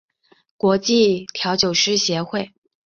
[0.57, 2.51] 国际调酒师协会